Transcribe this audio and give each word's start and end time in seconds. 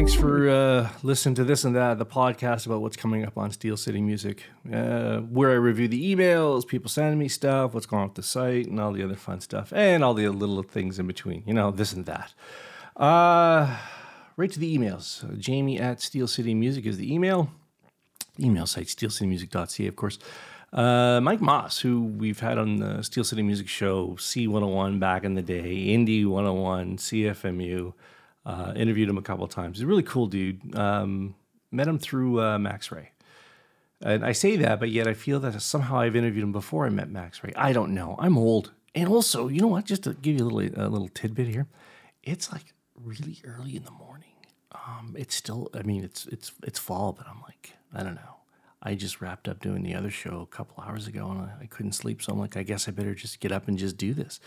thanks 0.00 0.14
for 0.14 0.48
uh, 0.48 0.88
listening 1.02 1.34
to 1.34 1.44
this 1.44 1.62
and 1.62 1.76
that, 1.76 1.98
the 1.98 2.06
podcast 2.06 2.64
about 2.64 2.80
what's 2.80 2.96
coming 2.96 3.22
up 3.22 3.36
on 3.36 3.50
Steel 3.50 3.76
City 3.76 4.00
Music, 4.00 4.44
uh, 4.72 5.18
where 5.18 5.50
I 5.50 5.56
review 5.56 5.88
the 5.88 6.16
emails, 6.16 6.66
people 6.66 6.88
sending 6.88 7.18
me 7.18 7.28
stuff, 7.28 7.74
what's 7.74 7.84
going 7.84 8.04
on 8.04 8.08
with 8.08 8.14
the 8.14 8.22
site, 8.22 8.66
and 8.66 8.80
all 8.80 8.92
the 8.92 9.02
other 9.02 9.14
fun 9.14 9.42
stuff, 9.42 9.74
and 9.74 10.02
all 10.02 10.14
the 10.14 10.26
little 10.30 10.62
things 10.62 10.98
in 10.98 11.06
between, 11.06 11.42
you 11.44 11.52
know, 11.52 11.70
this 11.70 11.92
and 11.92 12.06
that. 12.06 12.32
Uh, 12.96 13.76
right 14.38 14.50
to 14.50 14.58
the 14.58 14.74
emails. 14.74 15.38
Jamie 15.38 15.78
at 15.78 16.00
Steel 16.00 16.26
City 16.26 16.54
Music 16.54 16.86
is 16.86 16.96
the 16.96 17.12
email. 17.12 17.50
Email 18.38 18.64
site, 18.64 18.86
steelcitymusic.ca, 18.86 19.86
of 19.86 19.96
course. 19.96 20.18
Uh, 20.72 21.20
Mike 21.20 21.42
Maas, 21.42 21.78
who 21.78 22.04
we've 22.04 22.40
had 22.40 22.56
on 22.56 22.76
the 22.76 23.02
Steel 23.02 23.22
City 23.22 23.42
Music 23.42 23.68
Show, 23.68 24.16
C101 24.18 24.98
back 24.98 25.24
in 25.24 25.34
the 25.34 25.42
day, 25.42 25.88
INDI 25.88 26.24
101, 26.24 26.96
CFMU. 26.96 27.92
Uh, 28.46 28.72
interviewed 28.74 29.08
him 29.08 29.18
a 29.18 29.22
couple 29.22 29.44
of 29.44 29.50
times. 29.50 29.76
He's 29.78 29.84
a 29.84 29.86
really 29.86 30.02
cool 30.02 30.26
dude. 30.26 30.74
Um, 30.74 31.34
met 31.70 31.86
him 31.86 31.98
through 31.98 32.40
uh, 32.40 32.58
Max 32.58 32.90
Ray. 32.90 33.10
And 34.02 34.24
I 34.24 34.32
say 34.32 34.56
that, 34.56 34.80
but 34.80 34.90
yet 34.90 35.06
I 35.06 35.12
feel 35.12 35.40
that 35.40 35.60
somehow 35.60 36.00
I've 36.00 36.16
interviewed 36.16 36.42
him 36.42 36.52
before 36.52 36.86
I 36.86 36.88
met 36.88 37.10
Max 37.10 37.44
Ray. 37.44 37.52
I 37.54 37.72
don't 37.72 37.92
know. 37.92 38.16
I'm 38.18 38.38
old. 38.38 38.72
And 38.94 39.08
also, 39.08 39.48
you 39.48 39.60
know 39.60 39.68
what? 39.68 39.84
Just 39.84 40.04
to 40.04 40.14
give 40.14 40.38
you 40.38 40.44
a 40.44 40.48
little 40.48 40.84
a 40.84 40.88
little 40.88 41.08
tidbit 41.08 41.48
here, 41.48 41.66
it's 42.22 42.50
like 42.50 42.72
really 42.94 43.38
early 43.44 43.76
in 43.76 43.84
the 43.84 43.90
morning. 43.90 44.28
Um, 44.72 45.14
it's 45.18 45.34
still. 45.34 45.68
I 45.74 45.82
mean, 45.82 46.02
it's 46.02 46.26
it's 46.26 46.52
it's 46.64 46.78
fall, 46.78 47.12
but 47.12 47.28
I'm 47.28 47.42
like, 47.42 47.74
I 47.94 48.02
don't 48.02 48.14
know. 48.14 48.40
I 48.82 48.94
just 48.94 49.20
wrapped 49.20 49.46
up 49.46 49.60
doing 49.60 49.82
the 49.82 49.94
other 49.94 50.10
show 50.10 50.40
a 50.40 50.46
couple 50.46 50.82
hours 50.82 51.06
ago 51.06 51.30
and 51.30 51.42
I, 51.42 51.50
I, 51.64 51.66
couldn't 51.66 51.92
sleep. 51.92 52.22
So 52.22 52.32
I'm 52.32 52.38
like, 52.38 52.56
I 52.56 52.62
guess 52.62 52.88
I 52.88 52.92
better 52.92 53.14
just 53.14 53.38
get 53.38 53.52
up 53.52 53.68
and 53.68 53.76
just 53.76 53.98
do 53.98 54.14
this. 54.14 54.40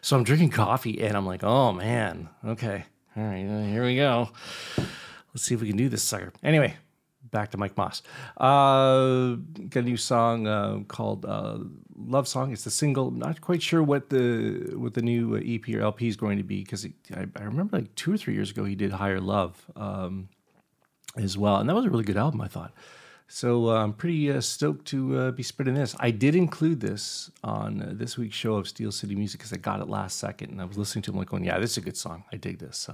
So 0.00 0.16
I'm 0.16 0.24
drinking 0.24 0.50
coffee 0.50 1.00
and 1.00 1.16
I'm 1.16 1.24
like, 1.24 1.44
oh 1.44 1.72
man, 1.72 2.28
okay. 2.44 2.86
All 3.16 3.24
right, 3.24 3.46
uh, 3.46 3.62
here 3.62 3.82
we 3.82 3.96
go. 3.96 4.28
Let's 4.76 5.44
see 5.44 5.54
if 5.54 5.62
we 5.62 5.68
can 5.68 5.78
do 5.78 5.88
this 5.88 6.02
sucker. 6.02 6.34
Anyway, 6.42 6.74
back 7.30 7.50
to 7.52 7.56
Mike 7.56 7.74
Maas. 7.74 8.02
Uh, 8.36 9.36
got 9.70 9.80
a 9.80 9.82
new 9.82 9.96
song 9.96 10.46
uh, 10.46 10.80
called 10.86 11.24
uh, 11.24 11.60
"Love 11.96 12.28
Song." 12.28 12.52
It's 12.52 12.66
a 12.66 12.70
single. 12.70 13.10
Not 13.10 13.40
quite 13.40 13.62
sure 13.62 13.82
what 13.82 14.10
the 14.10 14.74
what 14.76 14.92
the 14.92 15.00
new 15.00 15.34
EP 15.38 15.66
or 15.74 15.80
LP 15.80 16.08
is 16.08 16.16
going 16.16 16.36
to 16.36 16.44
be 16.44 16.62
because 16.62 16.84
I, 17.14 17.26
I, 17.36 17.44
remember 17.44 17.78
like 17.78 17.94
two 17.94 18.12
or 18.12 18.18
three 18.18 18.34
years 18.34 18.50
ago 18.50 18.64
he 18.64 18.74
did 18.74 18.92
"Higher 18.92 19.20
Love" 19.20 19.64
um, 19.76 20.28
as 21.16 21.38
well, 21.38 21.56
and 21.56 21.70
that 21.70 21.74
was 21.74 21.86
a 21.86 21.90
really 21.90 22.04
good 22.04 22.18
album. 22.18 22.42
I 22.42 22.48
thought. 22.48 22.74
So 23.28 23.70
uh, 23.70 23.82
I'm 23.82 23.92
pretty 23.92 24.30
uh, 24.30 24.40
stoked 24.40 24.86
to 24.88 25.18
uh, 25.18 25.30
be 25.32 25.42
spreading 25.42 25.74
this. 25.74 25.96
I 25.98 26.10
did 26.10 26.34
include 26.36 26.80
this 26.80 27.30
on 27.42 27.82
uh, 27.82 27.90
this 27.92 28.16
week's 28.16 28.36
show 28.36 28.54
of 28.54 28.68
Steel 28.68 28.92
City 28.92 29.16
Music 29.16 29.40
because 29.40 29.52
I 29.52 29.56
got 29.56 29.80
it 29.80 29.88
last 29.88 30.18
second 30.18 30.50
and 30.50 30.60
I 30.60 30.64
was 30.64 30.78
listening 30.78 31.02
to 31.02 31.12
it 31.12 31.16
like 31.16 31.28
going, 31.28 31.44
yeah, 31.44 31.58
this 31.58 31.72
is 31.72 31.78
a 31.78 31.80
good 31.80 31.96
song. 31.96 32.24
I 32.32 32.36
dig 32.36 32.58
this. 32.58 32.78
So 32.78 32.92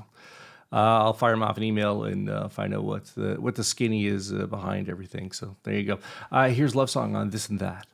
uh, 0.72 0.76
I'll 0.76 1.12
fire 1.12 1.34
him 1.34 1.42
off 1.42 1.58
an 1.58 1.62
email 1.62 2.04
and 2.04 2.30
uh, 2.30 2.48
find 2.48 2.74
out 2.74 2.84
what 2.84 3.04
the 3.14 3.34
what 3.34 3.56
the 3.56 3.64
skinny 3.64 4.06
is 4.06 4.32
behind 4.32 4.88
everything. 4.88 5.32
So 5.32 5.56
there 5.64 5.74
you 5.74 5.84
go. 5.84 6.46
here's 6.48 6.74
love 6.74 6.88
song 6.88 7.14
on 7.14 7.30
this 7.30 7.48
and 7.48 7.58
that. 7.58 7.86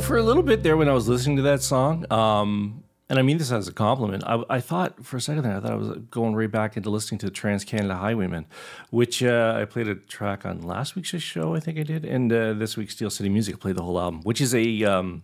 For 0.00 0.18
a 0.18 0.22
little 0.22 0.42
bit 0.42 0.62
there 0.62 0.76
when 0.76 0.88
I 0.88 0.92
was 0.92 1.08
listening 1.08 1.36
to 1.36 1.42
that 1.42 1.62
song, 1.62 2.04
um, 2.12 2.84
and 3.08 3.18
I 3.18 3.22
mean 3.22 3.38
this 3.38 3.50
as 3.50 3.66
a 3.66 3.72
compliment. 3.72 4.22
I, 4.26 4.42
I 4.50 4.60
thought 4.60 5.06
for 5.06 5.16
a 5.16 5.20
second 5.20 5.44
there, 5.44 5.56
I 5.56 5.60
thought 5.60 5.72
I 5.72 5.76
was 5.76 5.88
going 6.10 6.34
right 6.34 6.50
back 6.50 6.76
into 6.76 6.90
listening 6.90 7.18
to 7.20 7.30
Trans 7.30 7.64
Canada 7.64 7.94
Highwaymen, 7.94 8.44
which 8.90 9.22
uh, 9.22 9.56
I 9.58 9.64
played 9.64 9.88
a 9.88 9.94
track 9.94 10.44
on 10.44 10.60
last 10.60 10.96
week's 10.96 11.08
show, 11.08 11.54
I 11.54 11.60
think 11.60 11.78
I 11.78 11.82
did, 11.82 12.04
and 12.04 12.30
uh, 12.30 12.52
this 12.52 12.76
week's 12.76 12.94
Steel 12.94 13.08
City 13.08 13.30
Music 13.30 13.58
played 13.58 13.76
the 13.76 13.82
whole 13.82 13.98
album, 13.98 14.20
which 14.22 14.40
is 14.40 14.54
a 14.54 14.84
um, 14.84 15.22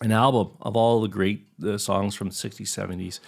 an 0.00 0.12
album 0.12 0.56
of 0.62 0.74
all 0.74 1.02
the 1.02 1.08
great 1.08 1.46
uh, 1.62 1.76
songs 1.76 2.14
from 2.14 2.28
the 2.28 2.34
'60s, 2.34 2.62
'70s, 2.62 3.20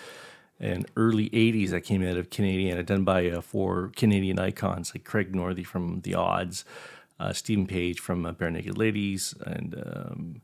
and 0.59 0.87
early 0.97 1.29
'80s 1.31 1.69
that 1.69 1.83
came 1.83 2.03
out 2.03 2.17
of 2.17 2.31
Canadiana, 2.31 2.87
done 2.87 3.05
by 3.05 3.29
uh, 3.29 3.43
four 3.43 3.93
Canadian 3.95 4.39
icons 4.39 4.93
like 4.95 5.05
Craig 5.05 5.35
Northey 5.35 5.67
from 5.67 6.01
The 6.01 6.15
Odds, 6.15 6.65
uh, 7.21 7.33
Steven 7.33 7.67
Page 7.67 8.01
from 8.01 8.25
uh, 8.27 8.33
Barenaked 8.33 8.77
Ladies, 8.77 9.35
and 9.45 9.75
um, 9.87 10.43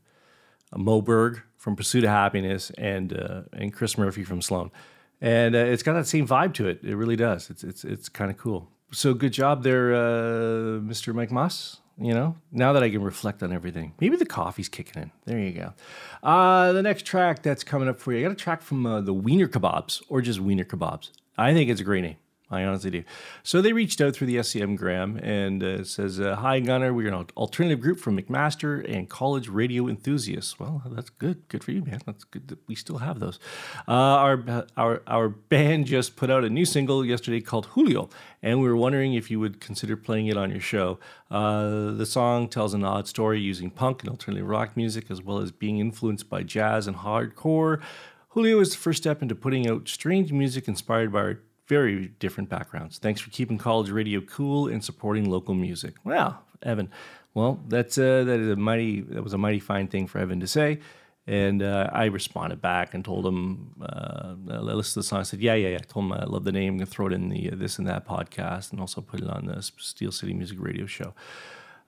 Moe 0.75 1.01
Berg 1.01 1.41
from 1.57 1.75
Pursuit 1.75 2.03
of 2.03 2.09
Happiness 2.09 2.71
and 2.77 3.13
uh, 3.13 3.41
and 3.51 3.73
Chris 3.73 3.97
Murphy 3.97 4.23
from 4.23 4.41
Sloan, 4.41 4.71
and 5.19 5.55
uh, 5.55 5.59
it's 5.59 5.83
got 5.83 5.93
that 5.93 6.07
same 6.07 6.27
vibe 6.27 6.53
to 6.55 6.67
it. 6.67 6.79
It 6.83 6.95
really 6.95 7.15
does. 7.15 7.49
It's 7.49 7.63
it's 7.63 7.83
it's 7.83 8.07
kind 8.07 8.31
of 8.31 8.37
cool. 8.37 8.69
So 8.91 9.13
good 9.13 9.33
job 9.33 9.63
there, 9.63 9.93
uh, 9.93 10.79
Mr. 10.79 11.13
Mike 11.13 11.31
Maas. 11.31 11.81
You 11.99 12.13
know, 12.13 12.37
now 12.51 12.73
that 12.73 12.83
I 12.83 12.91
can 12.91 13.01
reflect 13.01 13.41
on 13.41 13.51
everything, 13.51 13.93
maybe 13.99 14.17
the 14.17 14.25
coffee's 14.25 14.69
kicking 14.69 15.01
in. 15.01 15.11
There 15.25 15.39
you 15.39 15.51
go. 15.51 15.73
Uh, 16.21 16.71
the 16.71 16.83
next 16.83 17.07
track 17.07 17.41
that's 17.41 17.63
coming 17.63 17.89
up 17.89 17.99
for 17.99 18.13
you, 18.13 18.19
I 18.19 18.21
got 18.21 18.31
a 18.31 18.35
track 18.35 18.61
from 18.61 18.83
the 18.83 19.13
Wiener 19.13 19.47
Kebabs 19.47 20.03
or 20.07 20.21
just 20.21 20.39
Wiener 20.39 20.63
Kebabs. 20.63 21.09
I 21.39 21.53
think 21.53 21.71
it's 21.71 21.81
a 21.81 21.83
great 21.83 22.03
name. 22.03 22.17
I 22.49 22.63
honestly 22.63 22.91
do. 22.91 23.03
So 23.43 23.61
they 23.61 23.73
reached 23.73 23.99
out 23.99 24.15
through 24.15 24.27
the 24.27 24.37
SCM 24.37 24.77
Gram 24.77 25.17
and 25.17 25.61
uh, 25.61 25.83
says, 25.83 26.19
uh, 26.19 26.35
"Hi 26.37 26.61
Gunner, 26.61 26.93
we're 26.93 27.13
an 27.13 27.27
alternative 27.35 27.81
group 27.81 27.99
from 27.99 28.17
McMaster 28.17 28.89
and 28.89 29.09
college 29.09 29.49
radio 29.49 29.87
enthusiasts." 29.87 30.57
Well, 30.57 30.81
that's 30.85 31.09
good. 31.09 31.47
Good 31.49 31.63
for 31.63 31.71
you, 31.71 31.83
man. 31.83 31.99
That's 32.05 32.23
good 32.23 32.47
that 32.47 32.59
we 32.67 32.75
still 32.75 32.99
have 32.99 33.19
those. 33.19 33.37
Uh, 33.85 33.91
our 33.91 34.65
our 34.77 35.01
our 35.07 35.27
band 35.27 35.87
just 35.87 36.15
put 36.15 36.29
out 36.29 36.45
a 36.45 36.49
new 36.49 36.65
single 36.65 37.03
yesterday 37.03 37.41
called 37.41 37.65
Julio, 37.67 38.09
and 38.41 38.61
we 38.61 38.69
were 38.69 38.77
wondering 38.77 39.13
if 39.13 39.29
you 39.29 39.41
would 39.41 39.59
consider 39.59 39.97
playing 39.97 40.27
it 40.27 40.37
on 40.37 40.49
your 40.49 40.61
show. 40.61 40.99
Uh, 41.29 41.91
the 41.91 42.05
song 42.05 42.47
tells 42.47 42.73
an 42.73 42.85
odd 42.85 43.09
story 43.09 43.41
using 43.41 43.69
punk 43.69 44.03
and 44.03 44.09
alternative 44.09 44.47
rock 44.47 44.77
music, 44.77 45.11
as 45.11 45.21
well 45.21 45.39
as 45.39 45.51
being 45.51 45.79
influenced 45.79 46.29
by 46.29 46.43
jazz 46.43 46.87
and 46.87 46.97
hardcore. 46.97 47.81
Julio 48.29 48.59
is 48.59 48.69
the 48.69 48.77
first 48.77 49.01
step 49.01 49.21
into 49.21 49.33
putting 49.33 49.67
out 49.67 49.89
strange 49.89 50.31
music 50.31 50.67
inspired 50.67 51.11
by 51.11 51.19
our 51.19 51.39
very 51.67 52.07
different 52.19 52.49
backgrounds. 52.49 52.97
Thanks 52.97 53.21
for 53.21 53.29
keeping 53.29 53.57
college 53.57 53.89
radio 53.89 54.21
cool 54.21 54.67
and 54.67 54.83
supporting 54.83 55.29
local 55.29 55.53
music. 55.53 55.95
Wow, 56.03 56.39
Evan. 56.63 56.89
Well, 57.33 57.59
that's 57.67 57.97
uh, 57.97 58.23
that 58.23 58.39
is 58.39 58.49
a 58.49 58.55
mighty 58.55 59.01
that 59.01 59.23
was 59.23 59.33
a 59.33 59.37
mighty 59.37 59.59
fine 59.59 59.87
thing 59.87 60.07
for 60.07 60.19
Evan 60.19 60.39
to 60.39 60.47
say. 60.47 60.79
And 61.27 61.61
uh, 61.61 61.89
I 61.91 62.05
responded 62.05 62.61
back 62.61 62.93
and 62.93 63.03
told 63.03 63.27
him, 63.27 63.73
uh, 63.81 64.33
I 64.49 64.59
listened 64.59 64.93
to 64.93 64.99
the 64.99 65.03
song. 65.03 65.19
I 65.19 65.23
said, 65.23 65.41
yeah, 65.41 65.55
yeah, 65.55 65.69
yeah. 65.69 65.79
I 65.81 65.85
told 65.85 66.05
him 66.05 66.13
I 66.13 66.23
love 66.23 66.45
the 66.45 66.53
name. 66.53 66.75
I'm 66.75 66.77
going 66.77 66.87
to 66.87 66.91
throw 66.91 67.07
it 67.07 67.13
in 67.13 67.27
the 67.27 67.51
uh, 67.51 67.55
this 67.55 67.77
and 67.77 67.87
that 67.87 68.07
podcast 68.07 68.71
and 68.71 68.79
also 68.79 69.01
put 69.01 69.19
it 69.19 69.29
on 69.29 69.45
the 69.45 69.61
Steel 69.61 70.13
City 70.13 70.33
Music 70.33 70.57
Radio 70.59 70.85
Show. 70.85 71.13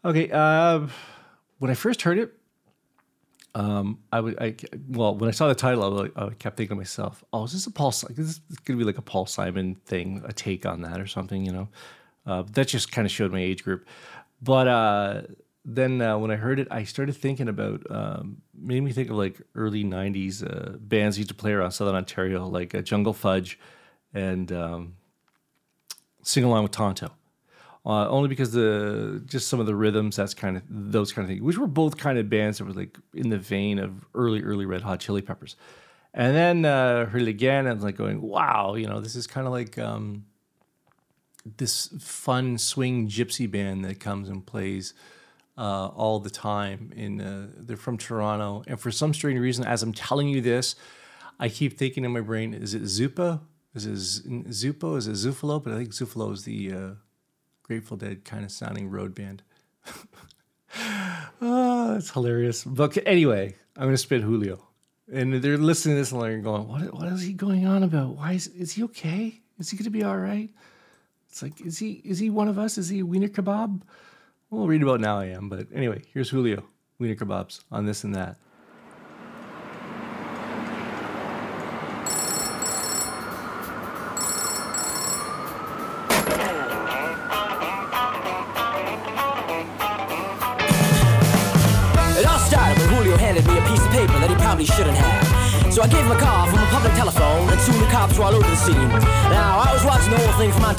Okay. 0.03 0.29
Uh, 0.29 0.87
when 1.59 1.71
I 1.71 1.73
first 1.73 2.01
heard 2.01 2.19
it, 2.19 2.38
um, 3.55 3.99
I 4.11 4.19
would, 4.19 4.39
I, 4.39 4.55
well, 4.89 5.15
when 5.15 5.27
I 5.27 5.31
saw 5.31 5.47
the 5.47 5.55
title, 5.55 6.09
I, 6.15 6.25
I 6.25 6.29
kept 6.31 6.57
thinking 6.57 6.75
to 6.75 6.79
myself, 6.79 7.23
"Oh, 7.33 7.45
is 7.45 7.53
this 7.53 7.65
a 7.65 7.71
Paul? 7.71 7.89
Is 7.89 8.05
this 8.15 8.39
going 8.39 8.77
to 8.77 8.83
be 8.83 8.83
like 8.83 8.97
a 8.97 9.01
Paul 9.01 9.25
Simon 9.25 9.75
thing, 9.85 10.23
a 10.25 10.33
take 10.33 10.65
on 10.65 10.81
that 10.81 10.99
or 10.99 11.07
something?" 11.07 11.45
You 11.45 11.51
know, 11.51 11.67
uh, 12.25 12.43
that 12.51 12.67
just 12.67 12.91
kind 12.91 13.05
of 13.05 13.11
showed 13.11 13.31
my 13.31 13.39
age 13.39 13.63
group. 13.63 13.87
But 14.41 14.67
uh, 14.67 15.21
then 15.65 16.01
uh, 16.01 16.17
when 16.17 16.31
I 16.31 16.35
heard 16.35 16.59
it, 16.59 16.67
I 16.69 16.83
started 16.83 17.13
thinking 17.15 17.47
about, 17.47 17.81
um, 17.89 18.41
made 18.53 18.81
me 18.81 18.91
think 18.91 19.09
of 19.09 19.15
like 19.15 19.41
early 19.55 19.83
'90s 19.83 20.43
uh, 20.43 20.77
bands 20.77 21.17
used 21.17 21.29
to 21.29 21.35
play 21.35 21.51
around 21.51 21.71
Southern 21.71 21.95
Ontario, 21.95 22.45
like 22.45 22.75
uh, 22.75 22.81
Jungle 22.81 23.13
Fudge, 23.13 23.59
and 24.13 24.51
um, 24.51 24.95
Sing 26.21 26.43
Along 26.43 26.63
with 26.63 26.71
Tonto 26.71 27.11
uh, 27.85 28.09
only 28.09 28.27
because 28.27 28.51
the 28.51 29.21
just 29.25 29.47
some 29.47 29.59
of 29.59 29.65
the 29.65 29.75
rhythms, 29.75 30.15
that's 30.15 30.33
kind 30.33 30.57
of 30.57 30.63
those 30.69 31.13
kind 31.13 31.25
of 31.25 31.29
things, 31.29 31.41
which 31.41 31.57
were 31.57 31.67
both 31.67 31.97
kind 31.97 32.17
of 32.17 32.29
bands 32.29 32.57
that 32.57 32.65
were 32.65 32.73
like 32.73 32.97
in 33.13 33.29
the 33.29 33.37
vein 33.37 33.79
of 33.79 34.05
early, 34.13 34.41
early 34.41 34.65
Red 34.65 34.81
Hot 34.81 34.99
Chili 34.99 35.21
Peppers. 35.21 35.55
And 36.13 36.35
then 36.35 36.65
uh, 36.65 37.05
heard 37.05 37.21
it 37.21 37.27
again, 37.27 37.67
and 37.67 37.81
like 37.81 37.95
going, 37.95 38.21
wow, 38.21 38.75
you 38.75 38.87
know, 38.87 38.99
this 38.99 39.15
is 39.15 39.27
kind 39.27 39.45
of 39.45 39.53
like 39.53 39.77
um, 39.77 40.25
this 41.57 41.87
fun 41.99 42.57
swing 42.57 43.07
gypsy 43.07 43.49
band 43.49 43.85
that 43.85 43.99
comes 43.99 44.27
and 44.27 44.45
plays 44.45 44.93
uh, 45.57 45.87
all 45.87 46.19
the 46.19 46.29
time. 46.29 46.91
In 46.95 47.21
uh, 47.21 47.47
they're 47.55 47.77
from 47.77 47.97
Toronto, 47.97 48.63
and 48.67 48.79
for 48.79 48.91
some 48.91 49.13
strange 49.13 49.39
reason, 49.39 49.65
as 49.65 49.83
I'm 49.83 49.93
telling 49.93 50.29
you 50.29 50.41
this, 50.41 50.75
I 51.39 51.47
keep 51.47 51.77
thinking 51.77 52.03
in 52.03 52.11
my 52.11 52.21
brain, 52.21 52.53
is 52.53 52.73
it 52.73 52.83
Zupa? 52.83 53.41
Is 53.73 53.85
it 53.85 54.27
Zupo? 54.49 54.97
Is 54.97 55.07
it 55.07 55.13
Zufalo? 55.13 55.63
But 55.63 55.73
I 55.73 55.77
think 55.77 55.91
Zufalo 55.91 56.33
is 56.33 56.43
the 56.43 56.73
uh, 56.73 56.89
Grateful 57.69 57.97
Dead 57.97 58.25
kind 58.25 58.43
of 58.43 58.51
sounding 58.51 58.89
road 58.89 59.13
band. 59.13 59.43
oh, 61.39 61.93
that's 61.93 62.09
hilarious. 62.09 62.63
But 62.63 62.97
anyway, 63.05 63.53
I'm 63.77 63.83
going 63.83 63.93
to 63.93 63.97
spit 63.99 64.23
Julio. 64.23 64.59
And 65.13 65.35
they're 65.35 65.55
listening 65.55 65.93
to 65.93 66.01
this 66.01 66.11
and 66.11 66.19
they're 66.19 66.39
going, 66.39 66.67
what, 66.67 66.91
what 66.91 67.07
is 67.09 67.21
he 67.21 67.31
going 67.31 67.67
on 67.67 67.83
about? 67.83 68.15
Why 68.15 68.31
is, 68.31 68.47
is 68.47 68.71
he 68.71 68.81
okay? 68.85 69.39
Is 69.59 69.69
he 69.69 69.77
going 69.77 69.83
to 69.83 69.91
be 69.91 70.03
all 70.03 70.17
right? 70.17 70.49
It's 71.29 71.43
like, 71.43 71.61
is 71.61 71.77
he 71.77 72.01
is 72.03 72.17
he 72.17 72.31
one 72.31 72.47
of 72.47 72.57
us? 72.57 72.79
Is 72.79 72.89
he 72.89 73.01
a 73.01 73.05
wiener 73.05 73.27
kebab? 73.27 73.81
We'll 74.49 74.65
read 74.65 74.81
about 74.81 74.99
now 74.99 75.19
I 75.19 75.25
am. 75.25 75.47
But 75.47 75.67
anyway, 75.71 76.01
here's 76.11 76.31
Julio, 76.31 76.63
wiener 76.97 77.13
kebabs 77.13 77.63
on 77.71 77.85
this 77.85 78.03
and 78.03 78.15
that. 78.15 78.37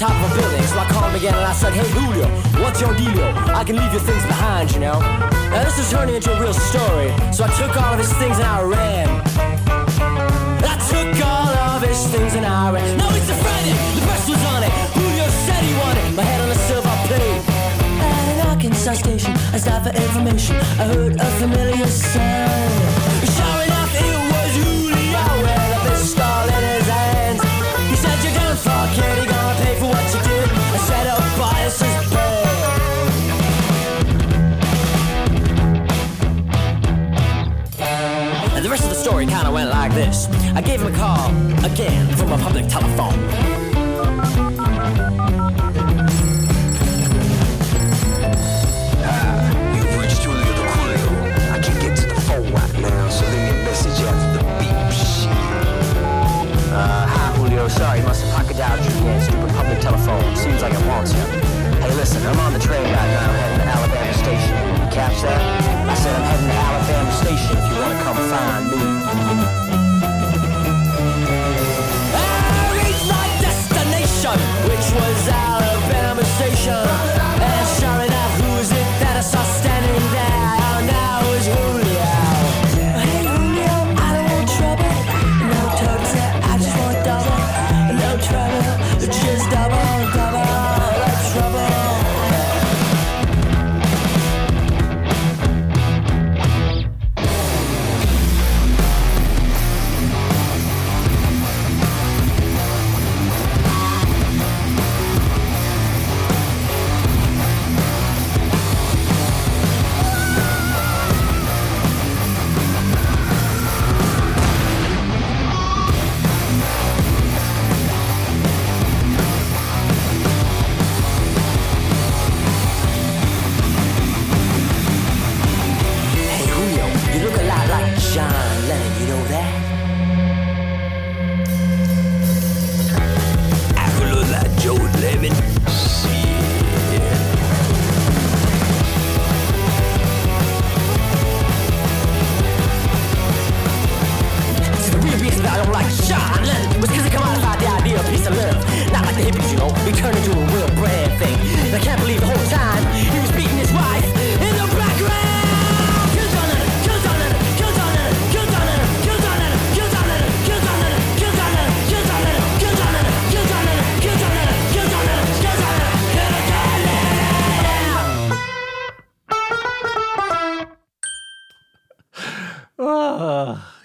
Top 0.01 0.17
of 0.17 0.33
a 0.33 0.41
building, 0.41 0.63
so 0.65 0.79
I 0.79 0.87
called 0.89 1.13
him 1.13 1.17
again 1.17 1.35
and 1.35 1.45
I 1.45 1.53
said, 1.53 1.75
Hey 1.75 1.85
Julio, 1.93 2.25
what's 2.65 2.81
your 2.81 2.89
dealio? 2.97 3.29
I 3.53 3.63
can 3.65 3.77
leave 3.77 3.93
your 3.93 4.01
things 4.01 4.25
behind, 4.25 4.73
you 4.73 4.81
know. 4.81 4.99
Now, 5.53 5.63
this 5.63 5.79
is 5.79 5.91
turning 5.91 6.15
into 6.15 6.33
a 6.33 6.41
real 6.41 6.55
story, 6.55 7.13
so 7.37 7.45
I 7.45 7.53
took 7.61 7.77
all 7.77 7.93
of 7.93 8.01
his 8.01 8.11
things 8.15 8.41
and 8.41 8.49
I 8.49 8.63
ran. 8.65 9.09
I 10.65 10.77
took 10.89 11.13
all 11.21 11.53
of 11.77 11.83
his 11.83 12.01
things 12.09 12.33
and 12.33 12.47
I 12.47 12.73
ran. 12.73 12.97
Now 12.97 13.13
it's 13.13 13.29
a 13.29 13.37
Friday, 13.45 13.77
the 13.93 14.01
press 14.09 14.25
was 14.27 14.43
on 14.57 14.63
it. 14.65 14.73
Julio 14.97 15.29
said 15.45 15.61
he 15.69 15.75
wanted 15.85 16.17
my 16.17 16.23
head 16.25 16.41
on 16.41 16.49
a 16.49 16.61
silver 16.65 16.97
plate. 17.05 17.43
At 18.01 18.41
an 18.41 18.49
Arkansas 18.49 19.05
station, 19.05 19.35
I 19.53 19.59
stopped 19.59 19.85
for 19.85 19.93
information. 19.93 20.57
I 20.81 20.85
heard 20.97 21.21
a 21.21 21.29
familiar 21.37 21.87
sound. 21.87 22.80
This. 40.01 40.29
I 40.57 40.63
gave 40.63 40.81
him 40.81 40.93
a 40.93 40.97
call, 40.97 41.29
again, 41.63 42.07
from 42.17 42.33
a 42.33 42.39
public 42.39 42.67
telephone. 42.69 43.21
Ah, 49.05 49.77
you've 49.77 49.93
reached 50.01 50.25
Julio 50.25 50.53
the 50.57 50.65
Julio. 50.73 51.09
I 51.53 51.59
can't 51.61 51.81
get 51.85 51.95
to 52.01 52.07
the 52.09 52.21
phone 52.27 52.49
right 52.49 52.77
now, 52.81 53.09
so 53.11 53.27
leave 53.29 53.53
a 53.53 53.65
message 53.69 54.01
after 54.09 54.29
the 54.39 54.45
beep. 54.59 54.81
Uh, 56.73 57.07
hi 57.13 57.37
Julio, 57.37 57.69
sorry, 57.69 58.01
must 58.01 58.25
have 58.25 58.33
pocket 58.33 58.57
dialed 58.57 58.81
you 58.81 58.93
again. 59.01 59.21
Stupid 59.21 59.51
public 59.51 59.81
telephone. 59.81 60.25
Seems 60.35 60.63
like 60.63 60.73
it 60.73 60.87
wants 60.87 61.13
you. 61.13 61.25
Hey, 61.85 61.93
listen, 61.95 62.25
I'm 62.27 62.41
on 62.41 62.55
the 62.55 62.59
train 62.59 62.85
right 62.85 63.11
now, 63.17 63.29
heading 63.37 63.61
to 63.61 63.67
Alabama 63.77 64.15
Station. 64.15 64.57
You 64.81 64.89
catch 64.97 65.21
that? 65.29 65.41
I 65.91 65.95
said 65.95 66.17
I'm 66.17 66.25
heading 66.25 66.49
to 66.49 66.57
Alabama 66.57 67.13
Station 67.21 67.53
if 67.59 67.65
you 67.69 67.77
want 67.77 67.93
to 67.93 68.05
come 68.05 68.17
find 68.33 68.65
me. 68.73 69.60
Which 74.23 74.93
was 74.93 75.29
out 75.29 75.63
Alabama 75.63 76.23
Station. 76.25 77.80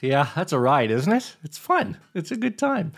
Yeah, 0.07 0.29
that's 0.35 0.53
a 0.53 0.59
ride, 0.59 0.91
isn't 0.91 1.11
it? 1.11 1.35
It's 1.43 1.57
fun. 1.57 1.97
It's 2.13 2.31
a 2.31 2.35
good 2.35 2.57
time. 2.57 2.93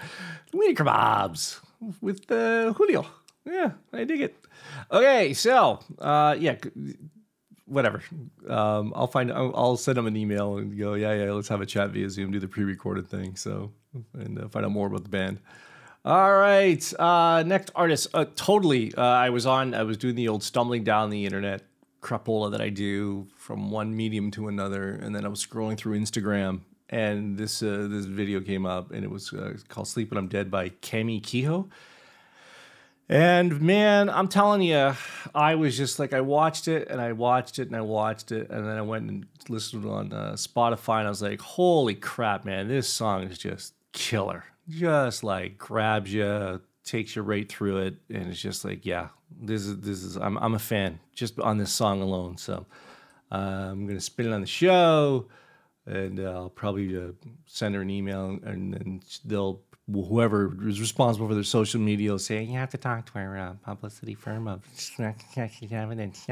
Weenie 0.54 0.76
kebabs 0.76 1.60
with 2.02 2.32
uh, 2.32 2.74
Julio. 2.74 3.06
Yeah, 3.46 3.72
I 3.94 4.04
dig 4.04 4.22
it. 4.22 4.36
Okay, 4.92 5.34
so 5.34 5.80
uh, 6.00 6.36
yeah, 6.38 6.56
whatever. 7.66 8.02
Um, 8.48 8.94
I'll 8.96 9.08
find. 9.08 9.32
I'll, 9.32 9.78
send 9.78 9.98
him 9.98 10.08
an 10.08 10.18
email 10.18 10.58
and 10.58 10.78
go, 10.78 10.96
yeah, 10.96 11.14
yeah, 11.14 11.32
let's 11.32 11.48
have 11.48 11.62
a 11.62 11.66
chat 11.66 11.92
via 11.92 12.10
Zoom, 12.10 12.32
do 12.32 12.40
the 12.40 12.48
pre-recorded 12.48 13.08
thing. 13.08 13.36
So 13.36 13.72
and 14.14 14.40
uh, 14.40 14.48
find 14.50 14.66
out 14.66 14.72
more 14.72 14.88
about 14.88 15.04
the 15.04 15.10
band. 15.10 15.40
All 16.06 16.36
right, 16.36 16.94
uh, 17.00 17.44
next 17.46 17.72
artist. 17.76 18.08
Uh, 18.14 18.26
totally. 18.36 18.94
Uh, 18.96 19.02
I 19.02 19.30
was 19.30 19.46
on. 19.46 19.74
I 19.74 19.84
was 19.84 19.98
doing 19.98 20.16
the 20.16 20.28
old 20.28 20.44
stumbling 20.44 20.84
down 20.84 21.10
the 21.10 21.26
internet 21.26 21.64
crapola 22.02 22.52
that 22.52 22.62
I 22.62 22.70
do 22.70 23.28
from 23.36 23.72
one 23.72 23.96
medium 23.96 24.32
to 24.32 24.48
another, 24.48 24.92
and 24.92 25.16
then 25.16 25.26
I 25.26 25.28
was 25.28 25.46
scrolling 25.46 25.78
through 25.78 26.00
Instagram, 26.00 26.62
and 26.89 27.38
this 27.38 27.62
uh, 27.62 27.88
this 27.89 28.06
video 28.06 28.39
came 28.41 28.65
up, 28.65 28.91
and 28.91 29.03
it 29.03 29.10
was 29.10 29.34
uh, 29.34 29.53
called 29.67 29.88
"Sleep 29.88 30.12
When 30.12 30.17
I'm 30.17 30.27
Dead" 30.27 30.50
by 30.50 30.70
Kami 30.70 31.20
Kehoe. 31.20 31.67
And 33.10 33.62
man, 33.62 34.10
I'm 34.10 34.27
telling 34.27 34.62
you, 34.62 34.94
I 35.34 35.56
was 35.56 35.77
just 35.77 35.98
like, 35.98 36.12
I 36.12 36.22
watched 36.22 36.67
it 36.67 36.89
and 36.89 37.00
I 37.00 37.13
watched 37.13 37.58
it 37.58 37.67
and 37.67 37.75
I 37.75 37.82
watched 37.82 38.34
it. 38.34 38.50
And 38.50 38.65
then 38.65 38.77
I 38.77 38.82
went 38.82 39.10
and 39.10 39.25
listened 39.48 39.86
on 39.86 40.12
uh, 40.12 40.34
Spotify 40.34 41.00
and 41.00 41.08
I 41.08 41.10
was 41.10 41.22
like, 41.22 41.39
holy 41.39 41.96
crap, 41.96 42.44
man, 42.44 42.67
this 42.67 42.89
song 42.89 43.24
is 43.24 43.38
just 43.38 43.75
killer. 43.94 44.44
Just 44.67 45.24
like 45.24 45.58
grabs 45.58 46.13
you, 46.13 46.62
takes 46.84 47.15
you 47.15 47.22
right 47.22 47.48
through 47.48 47.77
it. 47.77 47.96
And 48.10 48.27
it's 48.27 48.41
just 48.41 48.65
like, 48.65 48.86
yeah, 48.86 49.08
this 49.41 49.65
is, 49.65 49.79
this 49.79 50.03
is, 50.03 50.17
I'm, 50.17 50.38
I'm 50.39 50.56
a 50.56 50.60
fan 50.60 51.00
just 51.15 51.39
on 51.39 51.58
this 51.58 51.72
song 51.72 52.01
alone. 52.01 52.38
So 52.38 52.65
uh, 53.32 53.70
I'm 53.72 53.88
to 53.88 54.01
spin 54.01 54.27
it 54.27 54.34
on 54.34 54.41
the 54.41 54.48
show 54.48 55.27
and 55.88 56.20
uh, 56.20 56.32
I'll 56.32 56.50
probably 56.50 56.96
uh, 56.96 57.12
send 57.46 57.75
her 57.75 57.82
an 57.82 57.89
email, 57.89 58.39
and 58.44 58.74
then 58.74 59.01
they'll 59.25 59.62
whoever 59.91 60.53
is 60.67 60.82
responsible 60.82 61.27
for 61.27 61.34
their 61.34 61.44
social 61.44 61.79
media 61.79 62.12
will 62.12 62.20
say 62.20 62.44
you 62.44 62.58
have 62.58 62.70
to 62.70 62.77
talk 62.77 63.06
to 63.13 63.20
our 63.20 63.38
uh, 63.38 63.53
publicity 63.63 64.15
firm 64.15 64.48
of 64.48 64.62
evidence. 65.72 66.25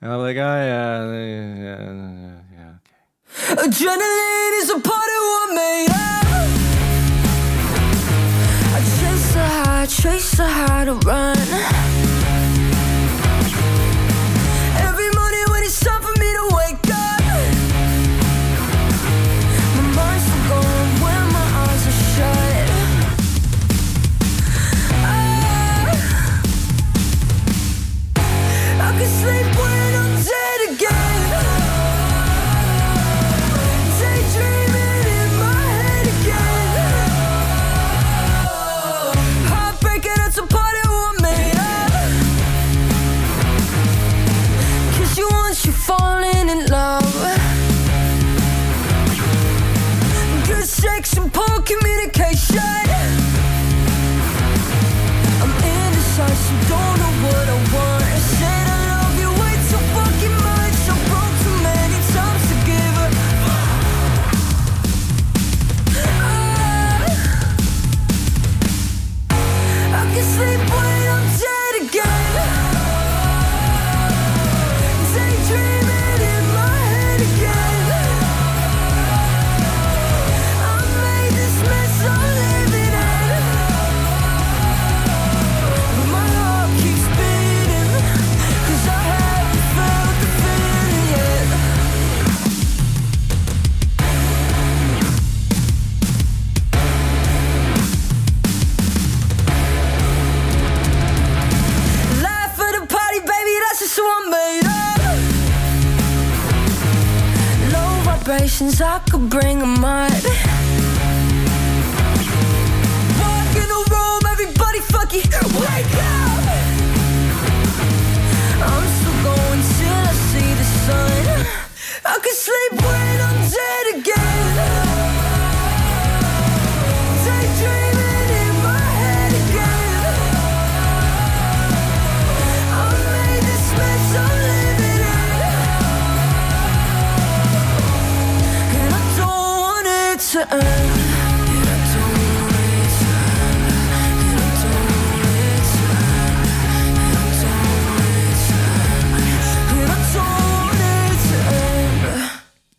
And 0.00 0.12
I'm 0.12 0.20
like, 0.20 0.36
oh 0.36 0.40
yeah, 0.40 1.12
yeah, 1.12 2.40
yeah 2.52 2.74
okay. 2.76 3.62
Adrenaline 3.62 4.62
is 4.62 4.70
a 4.70 4.78
part 4.78 4.86
of 4.86 5.22
what 5.32 5.54
made 5.54 5.90
up. 5.90 6.24
I 8.66 8.80
chase 9.00 9.32
the 9.32 9.48
high, 9.48 9.86
chase 9.86 10.36
the 10.36 10.48
high 10.48 10.84
to 10.84 10.94
run. 10.94 12.13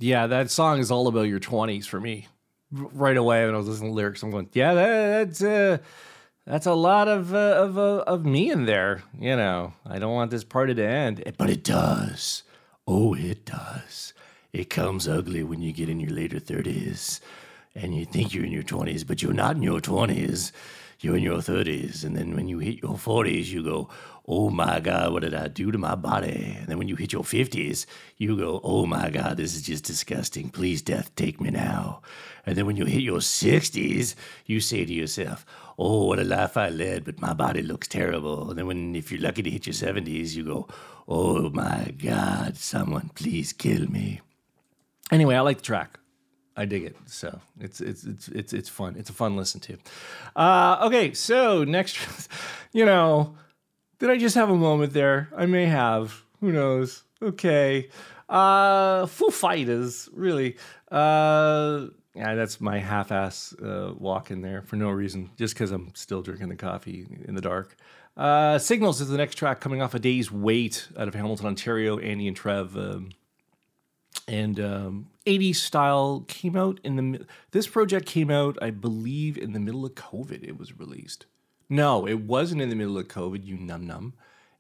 Yeah, 0.06 0.28
that 0.28 0.52
song 0.52 0.78
is 0.78 0.92
all 0.92 1.08
about 1.08 1.24
your 1.24 1.40
20s 1.40 1.88
for 1.88 2.00
me. 2.00 2.28
Right 2.72 3.18
away 3.18 3.44
when 3.44 3.56
I 3.56 3.58
was 3.58 3.68
listening 3.68 3.90
to 3.90 3.96
lyrics, 3.96 4.22
I'm 4.22 4.30
going, 4.30 4.50
yeah, 4.54 4.76
that, 4.76 5.30
that's 5.30 5.42
uh, 5.42 5.78
that's 6.46 6.68
a 6.68 6.76
lot 6.76 7.08
of 7.08 7.34
uh, 7.34 7.56
of 7.58 7.80
uh, 7.80 8.04
of 8.06 8.24
me 8.24 8.52
in 8.52 8.66
there. 8.66 9.02
You 9.20 9.36
know, 9.36 9.74
I 9.84 9.98
don't 9.98 10.14
want 10.14 10.30
this 10.30 10.44
party 10.44 10.76
to 10.76 10.86
end, 10.86 11.24
but 11.40 11.50
it 11.50 11.64
does. 11.64 12.44
Oh, 12.88 13.16
it 13.16 13.46
does. 13.46 14.14
It 14.54 14.70
comes 14.70 15.08
ugly 15.08 15.44
when 15.44 15.64
you 15.64 15.74
get 15.74 15.90
in 15.90 16.00
your 16.00 16.12
later 16.12 16.40
30s 16.40 17.20
and 17.74 17.96
you 17.96 18.06
think 18.06 18.32
you're 18.32 18.46
in 18.46 18.52
your 18.52 18.64
20s, 18.64 19.08
but 19.08 19.24
you're 19.24 19.34
not 19.34 19.56
in 19.56 19.64
your 19.64 19.80
20s. 19.80 20.52
You're 21.00 21.18
in 21.18 21.24
your 21.24 21.40
30s. 21.40 22.06
And 22.06 22.16
then 22.16 22.36
when 22.36 22.48
you 22.48 22.60
hit 22.60 22.82
your 22.82 22.94
40s, 22.96 23.48
you 23.48 23.64
go, 23.64 23.90
oh 24.28 24.50
my 24.50 24.80
God, 24.80 25.14
what 25.14 25.22
did 25.22 25.36
I 25.36 25.48
do 25.48 25.72
to 25.72 25.78
my 25.78 25.96
body? 25.96 26.58
And 26.60 26.68
then 26.68 26.78
when 26.78 26.88
you 26.88 26.96
hit 26.96 27.14
your 27.14 27.24
50s, 27.24 27.86
you 28.18 28.36
go, 28.36 28.60
oh 28.64 28.86
my 28.86 29.10
God, 29.10 29.38
this 29.38 29.56
is 29.56 29.62
just 29.62 29.84
disgusting. 29.84 30.50
Please, 30.50 30.82
death, 30.82 31.14
take 31.16 31.40
me 31.40 31.52
now. 31.52 32.02
And 32.46 32.56
then 32.56 32.66
when 32.66 32.76
you 32.76 32.86
hit 32.86 33.02
your 33.02 33.20
60s, 33.20 34.16
you 34.46 34.60
say 34.60 34.86
to 34.86 34.94
yourself, 34.94 35.46
oh, 35.78 36.06
what 36.06 36.20
a 36.20 36.24
life 36.24 36.58
I 36.58 36.70
led, 36.70 37.06
but 37.06 37.22
my 37.22 37.34
body 37.34 37.62
looks 37.62 37.88
terrible. 37.88 38.50
And 38.50 38.58
then 38.58 38.68
when, 38.68 38.96
if 38.96 39.12
you're 39.12 39.22
lucky 39.22 39.44
to 39.44 39.50
hit 39.50 39.68
your 39.68 39.74
70s, 39.74 40.36
you 40.36 40.44
go, 40.44 40.68
oh 41.08 41.50
my 41.50 41.94
God, 41.98 42.58
someone 42.58 43.12
please 43.14 43.54
kill 43.54 43.88
me. 43.90 44.22
Anyway, 45.12 45.36
I 45.36 45.42
like 45.42 45.58
the 45.58 45.64
track. 45.64 46.00
I 46.58 46.66
dig 46.66 46.84
it. 46.84 46.96
So 47.06 47.42
it's 47.60 47.82
it's 47.82 48.06
it's 48.06 48.30
it's 48.30 48.54
it's 48.54 48.70
fun. 48.70 48.96
It's 48.98 49.10
a 49.10 49.14
fun 49.14 49.36
listen 49.36 49.60
to. 49.62 49.78
Uh, 50.38 50.78
okay, 50.84 51.14
so 51.14 51.66
next, 51.66 51.98
you 52.72 52.86
know, 52.86 53.36
did 54.06 54.14
I 54.14 54.18
just 54.18 54.36
have 54.36 54.52
a 54.52 54.56
moment 54.56 54.94
there? 54.94 55.30
I 55.36 55.48
may 55.48 55.66
have. 55.66 56.24
Who 56.40 56.52
knows? 56.52 57.04
Okay. 57.24 57.90
Uh, 58.30 59.08
Foo 59.08 59.32
Fighters, 59.32 60.10
really. 60.14 60.58
Uh, 60.92 61.88
yeah, 62.14 62.36
that's 62.36 62.62
my 62.62 62.78
half-ass 62.78 63.56
uh, 63.56 63.96
walk 63.98 64.30
in 64.30 64.42
there 64.42 64.62
for 64.62 64.76
no 64.76 64.92
reason, 64.92 65.32
just 65.38 65.56
because 65.56 65.72
I'm 65.72 65.92
still 65.96 66.22
drinking 66.22 66.50
the 66.50 66.56
coffee 66.56 67.08
in 67.26 67.34
the 67.34 67.42
dark. 67.42 67.78
Uh, 68.16 68.60
Signals 68.60 69.02
is 69.02 69.10
the 69.10 69.18
next 69.18 69.36
track 69.36 69.60
coming 69.60 69.82
off 69.82 69.96
a 69.96 70.00
day's 70.00 70.32
wait 70.32 70.88
out 71.00 71.08
of 71.08 71.16
Hamilton, 71.16 71.48
Ontario. 71.48 71.98
Andy 71.98 72.28
and 72.28 72.38
Trev. 72.38 72.78
Um, 72.78 73.10
and 74.28 74.60
um, 74.60 75.08
80s 75.26 75.56
style 75.56 76.26
came 76.28 76.56
out 76.56 76.80
in 76.84 76.96
the. 76.96 77.26
This 77.52 77.66
project 77.66 78.06
came 78.06 78.30
out, 78.30 78.56
I 78.62 78.70
believe, 78.70 79.36
in 79.36 79.54
the 79.54 79.60
middle 79.60 79.84
of 79.84 79.96
COVID. 79.96 80.44
It 80.44 80.60
was 80.60 80.78
released. 80.78 81.26
No, 81.70 82.08
it 82.08 82.22
wasn't 82.22 82.62
in 82.62 82.70
the 82.70 82.76
middle 82.76 82.98
of 82.98 83.08
COVID. 83.08 83.46
You 83.46 83.58
num 83.58 83.88
num. 83.88 84.14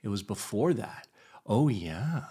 It 0.03 0.09
was 0.09 0.23
before 0.23 0.73
that. 0.73 1.07
Oh 1.45 1.67
yeah, 1.67 2.23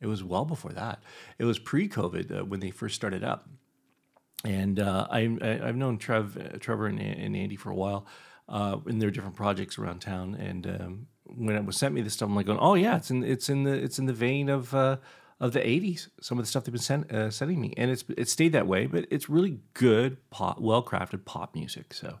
it 0.00 0.06
was 0.06 0.24
well 0.24 0.44
before 0.44 0.72
that. 0.72 1.02
It 1.38 1.44
was 1.44 1.58
pre-COVID 1.58 2.40
uh, 2.40 2.44
when 2.44 2.60
they 2.60 2.70
first 2.70 2.94
started 2.94 3.22
up 3.22 3.48
and 4.44 4.78
uh, 4.78 5.06
I, 5.10 5.36
I've 5.40 5.76
known 5.76 5.98
Trev, 5.98 6.36
uh, 6.36 6.58
Trevor 6.58 6.86
and, 6.86 7.00
and 7.00 7.34
Andy 7.34 7.56
for 7.56 7.70
a 7.70 7.74
while 7.74 8.06
uh, 8.48 8.76
in 8.86 8.98
their 8.98 9.10
different 9.10 9.36
projects 9.36 9.78
around 9.78 10.00
town. 10.00 10.34
And 10.34 10.66
um, 10.66 11.06
when 11.24 11.56
it 11.56 11.64
was 11.64 11.76
sent 11.76 11.94
me 11.94 12.02
this 12.02 12.12
stuff, 12.12 12.28
I'm 12.28 12.36
like, 12.36 12.46
going, 12.46 12.58
oh 12.58 12.74
yeah, 12.74 12.96
it's 12.96 13.10
in 13.10 13.24
it's 13.24 13.48
in 13.48 13.64
the 13.64 13.72
it's 13.72 13.98
in 13.98 14.06
the 14.06 14.12
vein 14.12 14.50
of 14.50 14.74
uh, 14.74 14.98
of 15.40 15.52
the 15.52 15.60
'80s. 15.60 16.08
Some 16.20 16.38
of 16.38 16.44
the 16.44 16.48
stuff 16.48 16.64
they've 16.64 16.88
been 16.88 17.16
uh, 17.16 17.30
sending 17.30 17.60
me, 17.60 17.72
and 17.76 17.90
it's 17.90 18.04
it 18.16 18.28
stayed 18.28 18.52
that 18.52 18.66
way. 18.66 18.86
But 18.86 19.06
it's 19.10 19.30
really 19.30 19.60
good 19.72 20.18
pop, 20.30 20.60
well 20.60 20.84
crafted 20.84 21.24
pop 21.24 21.54
music. 21.54 21.94
So 21.94 22.18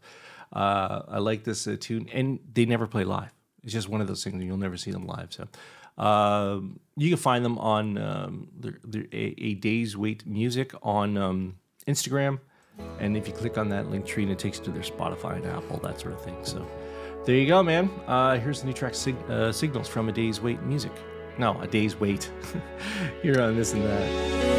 uh, 0.52 1.02
I 1.08 1.18
like 1.18 1.44
this 1.44 1.66
uh, 1.66 1.76
tune, 1.78 2.08
and 2.12 2.38
they 2.52 2.64
never 2.66 2.86
play 2.86 3.04
live. 3.04 3.32
It's 3.62 3.72
just 3.72 3.88
one 3.88 4.00
of 4.00 4.06
those 4.06 4.22
things 4.22 4.42
you'll 4.44 4.56
never 4.56 4.76
see 4.76 4.90
them 4.90 5.06
live. 5.06 5.32
So. 5.32 5.46
Um, 5.96 6.80
you 6.96 7.08
can 7.08 7.18
find 7.18 7.44
them 7.44 7.56
on 7.58 7.98
um, 7.98 8.48
a, 9.12 9.34
a 9.40 9.54
Day's 9.54 9.96
Wait 9.96 10.26
Music 10.26 10.72
on 10.82 11.16
um, 11.16 11.56
Instagram. 11.86 12.40
And 12.98 13.16
if 13.16 13.28
you 13.28 13.32
click 13.32 13.56
on 13.58 13.68
that 13.68 13.88
link 13.90 14.04
tree, 14.04 14.24
and 14.24 14.32
it 14.32 14.38
takes 14.38 14.58
you 14.58 14.64
to 14.64 14.72
their 14.72 14.82
Spotify 14.82 15.36
and 15.36 15.46
Apple, 15.46 15.78
that 15.84 16.00
sort 16.00 16.14
of 16.14 16.22
thing. 16.22 16.36
So 16.42 16.66
there 17.24 17.36
you 17.36 17.46
go, 17.46 17.62
man. 17.62 17.88
Uh, 18.06 18.36
here's 18.38 18.60
the 18.60 18.66
new 18.66 18.72
track 18.72 18.94
sig- 18.94 19.30
uh, 19.30 19.52
Signals 19.52 19.88
from 19.88 20.08
A 20.08 20.12
Day's 20.12 20.40
Wait 20.40 20.60
Music. 20.62 20.92
No, 21.38 21.60
A 21.60 21.66
Day's 21.66 21.98
Wait. 21.98 22.30
Here 23.22 23.40
on 23.40 23.56
this 23.56 23.72
and 23.72 23.84
that. 23.84 24.54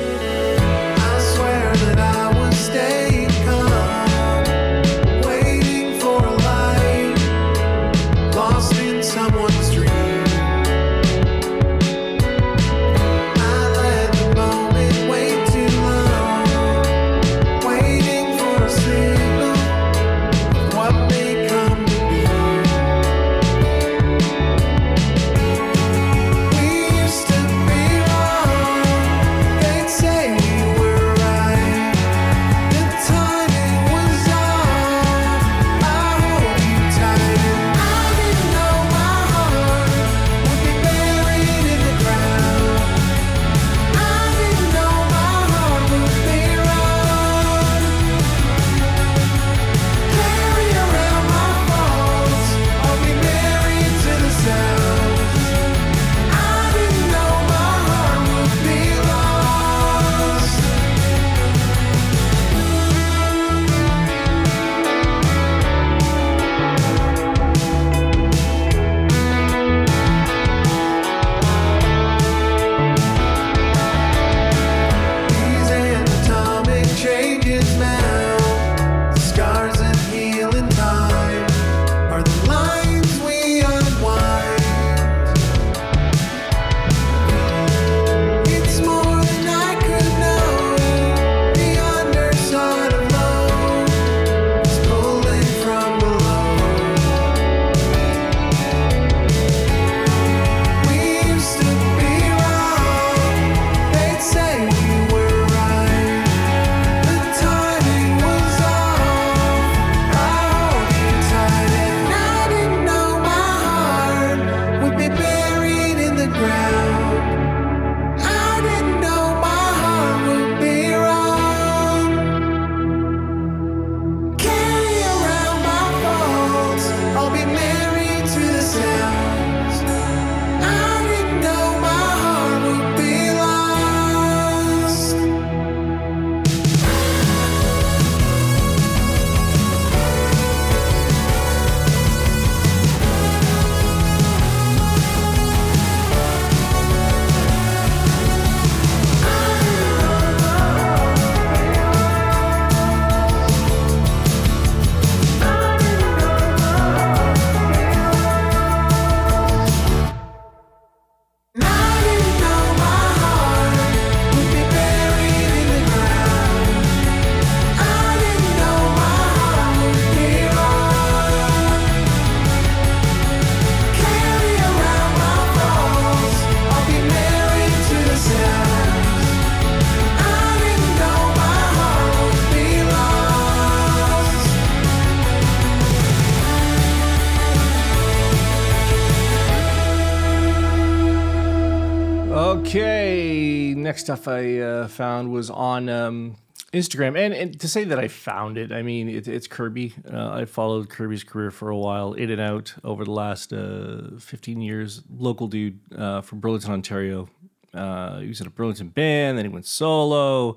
Stuff 194.06 194.28
I 194.28 194.60
uh, 194.60 194.88
found 194.88 195.32
was 195.32 195.50
on 195.50 195.90
um, 195.90 196.36
Instagram, 196.72 197.18
and, 197.18 197.34
and 197.34 197.60
to 197.60 197.68
say 197.68 197.84
that 197.86 197.98
I 197.98 198.08
found 198.08 198.56
it, 198.56 198.72
I 198.72 198.84
mean 198.84 199.10
it, 199.10 199.28
it's 199.28 199.48
Kirby. 199.48 199.94
Uh, 200.12 200.30
I 200.30 200.46
followed 200.46 200.90
Kirby's 200.90 201.24
career 201.24 201.50
for 201.50 201.70
a 201.70 201.78
while, 201.78 202.14
in 202.14 202.30
and 202.30 202.40
out 202.40 202.76
over 202.84 203.04
the 203.04 203.12
last 203.12 203.52
uh, 203.52 204.20
15 204.20 204.62
years. 204.62 205.02
Local 205.10 205.48
dude 205.48 205.80
uh, 205.98 206.22
from 206.22 206.40
Burlington, 206.40 206.72
Ontario. 206.72 207.30
Uh, 207.74 208.20
he 208.20 208.28
was 208.28 208.40
in 208.40 208.48
a 208.48 208.52
Burlington 208.52 208.90
band, 208.90 209.40
then 209.40 209.46
he 209.46 209.50
went 209.50 209.66
solo. 209.66 210.56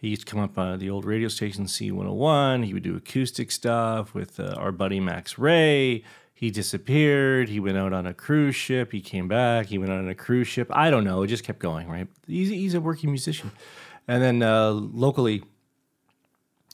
He 0.00 0.08
used 0.10 0.26
to 0.26 0.30
come 0.30 0.40
up 0.40 0.56
on 0.56 0.78
the 0.78 0.90
old 0.90 1.04
radio 1.04 1.28
station 1.28 1.64
C101. 1.64 2.64
He 2.64 2.74
would 2.74 2.84
do 2.84 2.94
acoustic 2.94 3.50
stuff 3.50 4.14
with 4.14 4.38
uh, 4.38 4.54
our 4.56 4.70
buddy 4.70 5.00
Max 5.00 5.36
Ray. 5.36 6.04
He 6.36 6.50
disappeared. 6.50 7.48
He 7.48 7.60
went 7.60 7.78
out 7.78 7.92
on 7.92 8.06
a 8.06 8.12
cruise 8.12 8.56
ship. 8.56 8.90
He 8.90 9.00
came 9.00 9.28
back. 9.28 9.66
He 9.66 9.78
went 9.78 9.92
on 9.92 10.08
a 10.08 10.14
cruise 10.16 10.48
ship. 10.48 10.68
I 10.72 10.90
don't 10.90 11.04
know. 11.04 11.22
It 11.22 11.28
just 11.28 11.44
kept 11.44 11.60
going, 11.60 11.88
right? 11.88 12.08
He's, 12.26 12.48
he's 12.48 12.74
a 12.74 12.80
working 12.80 13.10
musician. 13.10 13.52
And 14.08 14.20
then 14.20 14.42
uh, 14.42 14.70
locally, 14.70 15.44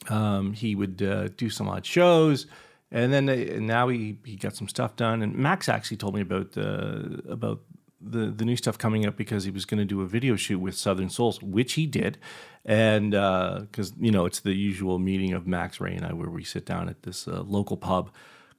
um, 0.08 0.54
he 0.54 0.74
would 0.74 1.02
uh, 1.02 1.28
do 1.36 1.50
some 1.50 1.68
odd 1.68 1.84
shows. 1.84 2.46
And 2.90 3.12
then 3.12 3.28
uh, 3.28 3.60
now 3.60 3.88
he, 3.88 4.18
he 4.24 4.36
got 4.36 4.56
some 4.56 4.66
stuff 4.66 4.96
done. 4.96 5.22
And 5.22 5.34
Max 5.34 5.68
actually 5.68 5.98
told 5.98 6.14
me 6.14 6.22
about 6.22 6.56
uh, 6.56 7.02
about 7.28 7.60
the 8.00 8.30
the 8.30 8.44
new 8.44 8.56
stuff 8.56 8.78
coming 8.78 9.06
up 9.06 9.16
because 9.16 9.44
he 9.44 9.50
was 9.50 9.64
going 9.64 9.78
to 9.78 9.84
do 9.84 10.00
a 10.00 10.06
video 10.06 10.34
shoot 10.36 10.58
with 10.58 10.74
Southern 10.74 11.10
Souls, 11.10 11.40
which 11.42 11.74
he 11.74 11.86
did, 11.86 12.18
and 12.64 13.10
because 13.10 13.92
you 14.00 14.10
know 14.10 14.24
it's 14.24 14.40
the 14.40 14.54
usual 14.54 14.98
meeting 14.98 15.34
of 15.34 15.46
Max 15.46 15.80
Ray 15.80 15.94
and 15.94 16.06
I, 16.06 16.12
where 16.14 16.30
we 16.30 16.42
sit 16.42 16.64
down 16.64 16.88
at 16.88 17.02
this 17.02 17.28
uh, 17.28 17.42
local 17.42 17.76
pub 17.76 18.10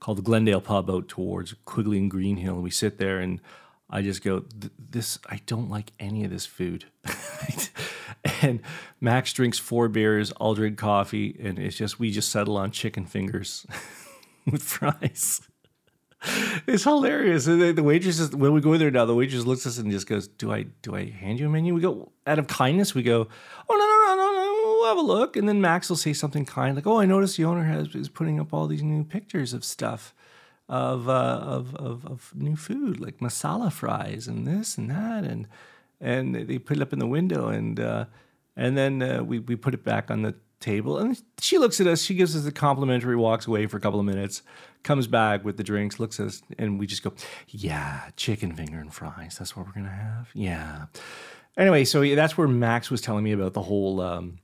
called 0.02 0.18
the 0.18 0.24
Glendale 0.24 0.60
Pub 0.60 0.90
out 0.90 1.08
towards 1.08 1.54
Quigley 1.64 2.00
and 2.00 2.12
Green 2.12 2.36
Hill, 2.38 2.56
and 2.56 2.64
we 2.64 2.72
sit 2.72 2.98
there 2.98 3.20
and 3.20 3.40
I 3.90 4.02
just 4.02 4.24
go, 4.24 4.44
this 4.78 5.20
I 5.30 5.42
don't 5.46 5.70
like 5.70 5.92
any 6.00 6.26
of 6.26 6.32
this 6.32 6.46
food. 6.46 6.86
and 8.42 8.62
Max 9.00 9.32
drinks 9.32 9.60
four 9.60 9.88
beers, 9.90 10.34
I'll 10.42 10.56
drink 10.56 10.78
coffee, 10.78 11.38
and 11.42 11.60
it's 11.60 11.78
just 11.78 12.00
we 12.00 12.12
just 12.12 12.30
settle 12.30 12.58
on 12.58 12.72
chicken 12.72 13.06
fingers 13.06 13.66
with 14.52 14.64
fries. 14.64 15.42
It's 16.68 16.84
hilarious. 16.84 17.46
The, 17.46 17.72
the 17.72 17.84
waitress 17.84 18.20
is 18.20 18.36
when 18.36 18.54
we 18.54 18.62
go 18.62 18.74
in 18.74 18.80
there 18.80 18.92
now, 18.92 19.06
the 19.06 19.16
waitress 19.16 19.46
looks 19.46 19.66
at 19.66 19.72
us 19.72 19.78
and 19.80 19.92
just 19.92 20.08
goes, 20.08 20.28
Do 20.28 20.52
I 20.52 20.64
do 20.82 20.96
I 20.96 21.10
hand 21.10 21.40
you 21.40 21.48
a 21.48 21.50
menu? 21.50 21.74
We 21.74 21.82
go 21.82 22.12
out 22.28 22.40
of 22.40 22.48
kindness, 22.48 22.94
we 22.94 23.04
go, 23.04 23.28
Oh 23.70 23.76
no, 23.76 23.78
no, 23.78 24.16
no, 24.16 24.32
no, 24.32 24.36
no, 24.36 24.61
we'll 24.82 24.90
have 24.90 24.98
a 24.98 25.02
look. 25.02 25.38
And 25.38 25.48
then 25.48 25.62
Max 25.62 25.90
will 25.90 25.98
say 25.98 26.14
something 26.14 26.46
kind 26.46 26.76
like, 26.76 26.88
Oh, 26.88 27.00
I 27.00 27.06
noticed 27.06 27.38
the 27.38 27.46
owner 27.46 27.64
has 27.64 27.96
is 27.96 28.10
putting 28.10 28.40
up 28.40 28.54
all 28.54 28.68
these 28.68 28.84
new 28.84 29.04
pictures 29.04 29.54
of 29.54 29.64
stuff 29.64 30.14
of, 30.68 31.08
uh, 31.08 31.12
of, 31.12 31.76
of, 31.76 32.06
of 32.06 32.32
new 32.36 32.56
food 32.56 33.00
like 33.00 33.20
masala 33.20 33.72
fries 33.72 34.28
and 34.28 34.48
this 34.48 34.78
and 34.78 34.90
that. 34.90 35.24
And 35.24 35.48
and 36.00 36.34
they 36.34 36.58
put 36.58 36.78
it 36.78 36.82
up 36.82 36.94
in 36.94 37.00
the 37.00 37.08
window 37.08 37.48
and 37.48 37.80
uh, 37.80 38.06
and 38.58 38.78
then 38.78 39.02
uh, 39.02 39.24
we 39.24 39.40
we 39.40 39.56
put 39.56 39.74
it 39.74 39.84
back 39.84 40.10
on 40.10 40.24
the 40.24 40.36
table. 40.60 40.98
And 40.98 41.22
she 41.40 41.58
looks 41.58 41.80
at 41.80 41.88
us 41.88 42.02
she 42.02 42.16
gives 42.16 42.36
us 42.36 42.46
a 42.46 42.52
complimentary 42.52 43.16
walks 43.16 43.48
away 43.48 43.68
for 43.68 43.78
a 43.78 43.80
couple 43.80 44.00
of 44.00 44.06
minutes 44.06 44.42
comes 44.84 45.06
back 45.06 45.46
with 45.46 45.58
the 45.58 45.64
drinks 45.64 46.00
looks 46.00 46.20
at 46.20 46.26
us 46.26 46.42
and 46.58 46.80
we 46.80 46.88
just 46.88 47.04
go 47.04 47.14
yeah 47.50 48.10
chicken 48.16 48.52
finger 48.56 48.80
and 48.80 48.92
fries 48.92 49.38
that's 49.38 49.56
what 49.56 49.68
we're 49.68 49.74
gonna 49.74 49.90
have? 49.90 50.30
Yeah. 50.34 50.86
Anyway 51.56 51.84
so 51.84 52.04
that's 52.16 52.38
where 52.38 52.48
max 52.48 52.90
was 52.90 53.02
telling 53.02 53.24
me 53.24 53.32
about 53.32 53.54
the 53.54 53.62
whole 53.62 54.02
um, 54.02 54.40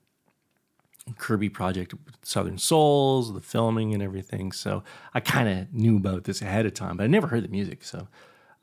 Kirby 1.18 1.50
project, 1.50 1.94
Southern 2.24 2.58
Souls, 2.58 3.34
the 3.34 3.42
filming 3.42 3.94
and 3.94 4.04
everything. 4.04 4.52
So 4.52 4.84
I 5.14 5.20
kind 5.20 5.48
of 5.48 5.74
knew 5.74 5.98
about 5.98 6.26
this 6.26 6.42
ahead 6.42 6.66
of 6.66 6.74
time, 6.74 6.98
but 6.98 7.04
I 7.04 7.08
never 7.08 7.28
heard 7.28 7.44
the 7.44 7.50
music. 7.50 7.84
So 7.84 8.08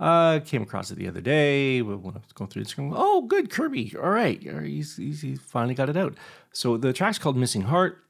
I 0.01 0.43
came 0.45 0.63
across 0.63 0.91
it 0.91 0.97
the 0.97 1.09
other 1.09 1.21
day 1.21 1.81
when 1.83 2.15
I 2.15 2.19
was 2.19 2.33
going 2.35 2.51
through 2.51 2.65
screen. 2.65 2.93
Oh, 2.95 3.23
good, 3.23 3.51
Kirby. 3.51 3.95
All 3.97 4.11
right. 4.11 4.43
He's, 4.43 4.97
he's, 4.97 5.23
he's 5.23 5.41
finally 5.41 5.75
got 5.75 5.89
it 5.89 5.97
out. 5.97 6.15
So 6.53 6.77
the 6.77 6.93
track's 6.93 7.19
called 7.19 7.37
Missing 7.37 7.63
Heart. 7.63 8.01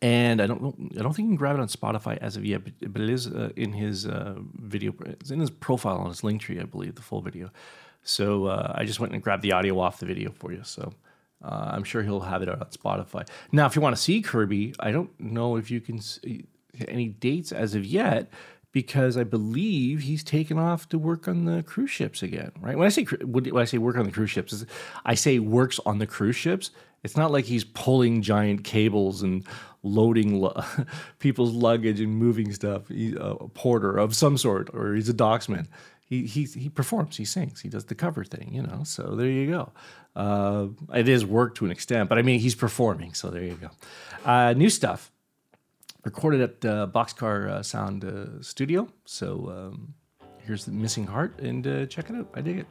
And 0.00 0.40
I 0.40 0.46
don't 0.46 0.92
I 0.96 1.02
don't 1.02 1.12
think 1.12 1.26
you 1.26 1.30
can 1.30 1.36
grab 1.36 1.56
it 1.56 1.60
on 1.60 1.66
Spotify 1.66 2.18
as 2.18 2.36
of 2.36 2.44
yet, 2.44 2.62
but, 2.62 2.92
but 2.92 3.02
it 3.02 3.10
is 3.10 3.26
uh, 3.26 3.50
in 3.56 3.72
his 3.72 4.06
uh, 4.06 4.34
video, 4.54 4.94
it's 5.02 5.30
in 5.32 5.40
his 5.40 5.50
profile 5.50 5.96
on 5.96 6.08
his 6.08 6.22
link 6.22 6.40
tree, 6.40 6.60
I 6.60 6.64
believe, 6.64 6.94
the 6.94 7.02
full 7.02 7.20
video. 7.20 7.50
So 8.04 8.46
uh, 8.46 8.72
I 8.76 8.84
just 8.84 9.00
went 9.00 9.12
and 9.12 9.20
grabbed 9.20 9.42
the 9.42 9.52
audio 9.52 9.80
off 9.80 9.98
the 9.98 10.06
video 10.06 10.30
for 10.30 10.52
you. 10.52 10.60
So 10.62 10.92
uh, 11.42 11.70
I'm 11.72 11.84
sure 11.84 12.02
he'll 12.02 12.20
have 12.20 12.42
it 12.42 12.48
out 12.48 12.60
on 12.60 12.68
Spotify. 12.68 13.28
Now, 13.52 13.66
if 13.66 13.76
you 13.76 13.82
want 13.82 13.96
to 13.96 14.02
see 14.02 14.20
Kirby, 14.22 14.74
I 14.80 14.90
don't 14.90 15.10
know 15.20 15.56
if 15.56 15.70
you 15.70 15.80
can 15.80 16.00
see 16.00 16.46
any 16.86 17.08
dates 17.08 17.52
as 17.52 17.74
of 17.74 17.84
yet 17.84 18.30
because 18.72 19.16
I 19.16 19.24
believe 19.24 20.00
he's 20.00 20.22
taken 20.22 20.58
off 20.58 20.88
to 20.90 20.98
work 20.98 21.26
on 21.26 21.44
the 21.44 21.62
cruise 21.62 21.90
ships 21.90 22.22
again. 22.22 22.52
Right? 22.60 22.76
When 22.76 22.86
I 22.86 22.90
say 22.90 23.04
when 23.04 23.56
I 23.56 23.64
say 23.64 23.78
work 23.78 23.96
on 23.96 24.04
the 24.04 24.12
cruise 24.12 24.30
ships, 24.30 24.64
I 25.04 25.14
say 25.14 25.38
works 25.38 25.80
on 25.86 25.98
the 25.98 26.06
cruise 26.06 26.36
ships. 26.36 26.70
It's 27.04 27.16
not 27.16 27.30
like 27.30 27.44
he's 27.44 27.64
pulling 27.64 28.22
giant 28.22 28.64
cables 28.64 29.22
and 29.22 29.44
loading 29.84 30.40
lu- 30.40 30.52
people's 31.20 31.52
luggage 31.52 32.00
and 32.00 32.16
moving 32.16 32.52
stuff. 32.52 32.88
He's 32.88 33.14
a 33.18 33.36
porter 33.54 33.96
of 33.96 34.16
some 34.16 34.36
sort, 34.36 34.70
or 34.74 34.94
he's 34.94 35.08
a 35.08 35.14
docksman 35.14 35.68
he 36.08 36.44
he 36.44 36.68
performs, 36.68 37.16
he 37.16 37.24
sings, 37.24 37.60
he 37.60 37.68
does 37.68 37.84
the 37.84 37.94
cover 37.94 38.24
thing, 38.24 38.50
you 38.52 38.62
know. 38.62 38.82
So 38.84 39.14
there 39.14 39.28
you 39.28 39.50
go. 39.50 39.72
Uh, 40.16 40.68
it 40.94 41.08
is 41.08 41.24
work 41.24 41.54
to 41.56 41.64
an 41.64 41.70
extent, 41.70 42.08
but 42.08 42.18
I 42.18 42.22
mean 42.22 42.40
he's 42.40 42.54
performing, 42.54 43.14
so 43.14 43.30
there 43.30 43.44
you 43.44 43.54
go. 43.54 43.70
Uh, 44.24 44.54
new 44.54 44.70
stuff 44.70 45.12
recorded 46.04 46.40
at 46.40 46.64
uh, 46.64 46.86
Boxcar 46.86 47.50
uh, 47.50 47.62
Sound 47.62 48.04
uh, 48.04 48.42
Studio. 48.42 48.88
So 49.04 49.50
um, 49.50 49.94
here's 50.44 50.64
the 50.64 50.72
Missing 50.72 51.06
Heart, 51.06 51.40
and 51.40 51.66
uh, 51.66 51.86
check 51.86 52.10
it 52.10 52.16
out. 52.16 52.28
I 52.34 52.40
dig 52.40 52.58
it. 52.58 52.66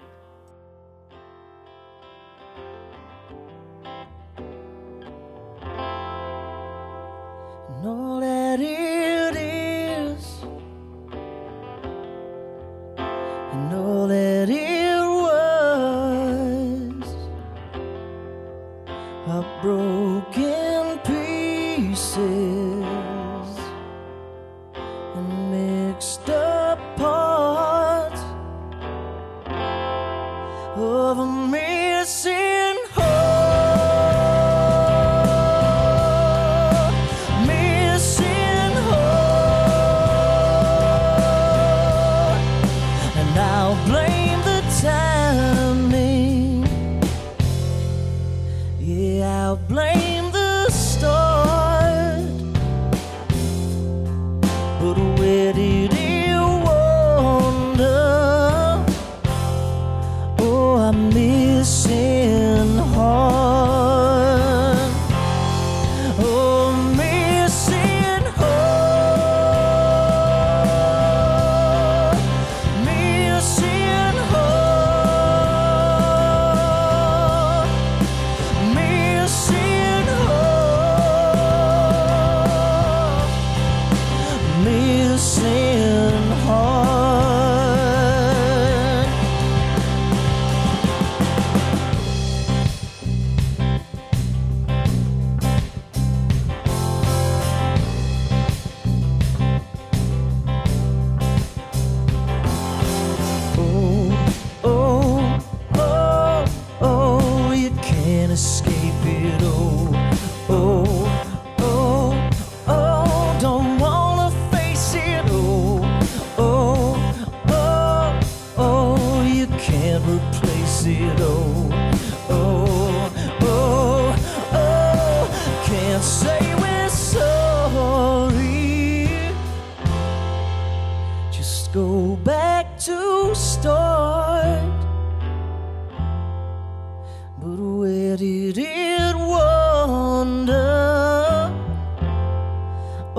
Heart. 85.18 85.87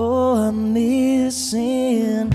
Oh, 0.01 0.37
I'm 0.47 0.71
missing 0.71 2.31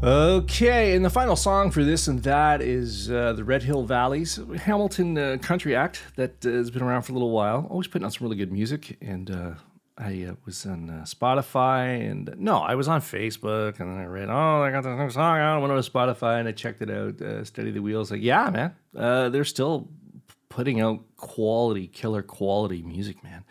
Okay, 0.00 0.94
and 0.94 1.04
the 1.04 1.10
final 1.10 1.34
song 1.34 1.72
for 1.72 1.82
this 1.82 2.06
and 2.06 2.22
that 2.22 2.62
is 2.62 3.10
uh, 3.10 3.32
the 3.32 3.42
Red 3.42 3.64
Hill 3.64 3.82
Valleys 3.82 4.38
Hamilton 4.58 5.18
uh, 5.18 5.38
country 5.42 5.74
act 5.74 6.02
that 6.14 6.46
uh, 6.46 6.50
has 6.50 6.70
been 6.70 6.82
around 6.82 7.02
for 7.02 7.10
a 7.10 7.14
little 7.14 7.32
while. 7.32 7.66
Always 7.68 7.88
putting 7.88 8.06
out 8.06 8.12
some 8.12 8.24
really 8.24 8.36
good 8.36 8.52
music, 8.52 8.96
and 9.00 9.28
uh, 9.28 9.54
I 9.98 10.26
uh, 10.30 10.34
was 10.44 10.64
on 10.66 10.88
uh, 10.88 11.02
Spotify 11.02 12.08
and 12.08 12.32
no, 12.38 12.58
I 12.58 12.76
was 12.76 12.86
on 12.86 13.00
Facebook, 13.00 13.80
and 13.80 13.90
then 13.90 13.98
I 13.98 14.04
read, 14.04 14.28
oh, 14.28 14.62
I 14.62 14.70
got 14.70 14.84
this 14.84 14.96
new 14.96 15.10
song. 15.10 15.38
I 15.38 15.58
went 15.58 15.72
over 15.72 15.82
to 15.82 15.90
Spotify 15.90 16.38
and 16.38 16.48
I 16.48 16.52
checked 16.52 16.80
it 16.80 16.90
out. 16.90 17.44
Steady 17.44 17.72
the 17.72 17.82
Wheels, 17.82 18.12
like, 18.12 18.22
yeah, 18.22 18.50
man, 18.50 19.32
they're 19.32 19.42
still 19.42 19.88
putting 20.48 20.80
out 20.80 21.00
quality, 21.16 21.88
killer 21.88 22.22
quality 22.22 22.82
music, 22.82 23.24
man. 23.24 23.44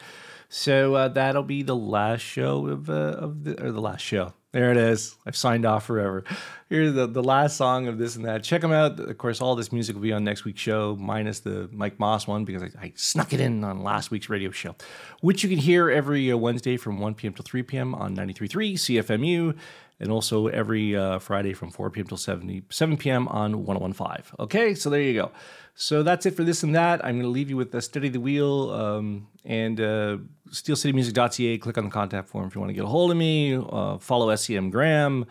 So 0.48 1.10
that'll 1.10 1.44
be 1.44 1.64
the 1.64 1.76
last 1.76 2.22
show 2.22 2.68
of 2.68 2.90
of 2.90 3.44
the 3.44 3.62
or 3.62 3.74
the 3.74 3.82
last 3.82 4.00
show. 4.00 4.32
There 4.58 4.72
it 4.72 4.78
is. 4.78 5.16
I've 5.24 5.36
signed 5.36 5.68
off 5.68 5.86
forever. 5.86 6.24
Here's 6.68 6.96
the, 6.96 7.06
the 7.06 7.22
last 7.22 7.58
song 7.58 7.86
of 7.86 8.00
this 8.00 8.16
and 8.16 8.26
that. 8.26 8.44
Check 8.44 8.62
them 8.62 8.72
out. 8.72 9.00
Of 9.00 9.16
course, 9.20 9.40
all 9.40 9.56
this 9.56 9.72
music 9.72 9.96
will 9.96 10.02
be 10.02 10.12
on 10.12 10.24
next 10.24 10.46
week's 10.46 10.60
show, 10.60 10.98
minus 11.00 11.42
the 11.42 11.70
Mike 11.72 12.00
Maas 12.00 12.26
one 12.26 12.44
because 12.44 12.64
I, 12.64 12.72
I 12.82 12.94
snuck 12.96 13.34
it 13.34 13.40
in 13.40 13.64
on 13.64 13.84
last 13.84 14.10
week's 14.10 14.30
radio 14.30 14.50
show, 14.50 14.76
which 15.22 15.44
you 15.44 15.50
can 15.50 15.60
hear 15.60 15.92
every 15.92 16.32
uh, 16.32 16.38
Wednesday 16.38 16.76
from 16.76 17.00
1 17.00 17.14
p.m. 17.14 17.34
till 17.34 17.44
3 17.44 17.62
p.m. 17.62 17.94
on 17.94 18.16
93.3 18.16 18.74
CFMU, 18.74 19.56
and 20.00 20.12
also 20.12 20.48
every 20.48 20.96
uh, 20.96 21.20
Friday 21.20 21.54
from 21.54 21.72
4 21.72 21.90
p.m. 21.90 22.08
till 22.08 22.18
7, 22.18 22.64
7 22.70 22.98
p.m. 22.98 23.28
on 23.30 23.66
1015. 23.66 24.36
Okay, 24.40 24.74
so 24.74 24.90
there 24.90 25.02
you 25.02 25.14
go. 25.14 25.32
So 25.76 26.04
that's 26.04 26.26
it 26.26 26.36
for 26.36 26.44
this 26.44 26.64
and 26.64 26.76
that. 26.76 27.04
I'm 27.06 27.16
going 27.16 27.24
to 27.24 27.30
leave 27.30 27.50
you 27.50 27.58
with 27.58 27.74
uh, 27.74 27.82
Steady 27.82 28.10
the 28.10 28.20
Wheel 28.20 28.72
um, 28.72 29.28
and 29.46 29.80
uh, 29.80 30.18
steelcitymusic.ca. 30.50 31.58
Click 31.60 31.78
on 31.78 31.86
the 31.86 31.92
contact 31.92 32.30
form 32.30 32.48
if 32.48 32.56
you 32.56 32.62
want 32.62 32.70
to 32.70 32.74
get 32.74 32.84
a 32.84 32.88
hold 32.88 33.12
of 33.12 33.18
me. 33.18 33.56
Uh, 33.56 33.98
follow 33.98 34.28
SCM 34.34 34.72
Gram. 34.72 35.26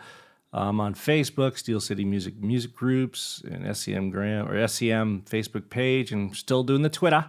I'm 0.53 0.79
on 0.79 0.95
Facebook, 0.95 1.57
Steel 1.57 1.79
City 1.79 2.05
Music 2.05 2.41
Music 2.41 2.73
Groups, 2.73 3.43
and 3.49 3.65
SCM 3.65 4.11
Gram 4.11 4.47
or 4.47 4.53
SCM 4.53 5.23
Facebook 5.25 5.69
page, 5.69 6.11
and 6.11 6.35
still 6.35 6.63
doing 6.63 6.81
the 6.81 6.89
Twitter. 6.89 7.25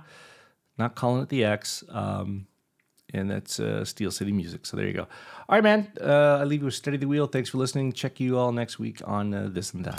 Not 0.79 0.94
calling 0.94 1.22
it 1.22 1.29
the 1.29 1.44
X. 1.44 1.83
Um, 1.88 2.46
and 3.14 3.31
that's 3.31 3.59
uh, 3.61 3.85
Steel 3.85 4.11
City 4.11 4.33
Music. 4.33 4.66
So 4.66 4.77
there 4.77 4.87
you 4.87 4.92
go. 4.92 5.07
All 5.49 5.57
right, 5.57 5.62
man. 5.62 5.90
Uh, 6.01 6.38
I 6.40 6.44
leave 6.44 6.61
you 6.61 6.66
with 6.66 6.75
Steady 6.75 6.97
the 6.97 7.07
Wheel. 7.07 7.27
Thanks 7.27 7.51
for 7.51 7.59
listening. 7.59 7.92
Check 7.92 8.21
you 8.21 8.38
all 8.38 8.53
next 8.53 8.79
week 8.79 9.01
on 9.05 9.35
uh, 9.35 9.49
this 9.51 9.73
and 9.73 9.85
that. 9.85 9.99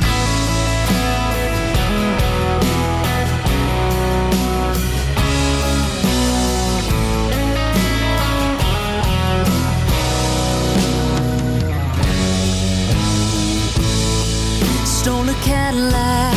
Cadillac, 15.41 16.33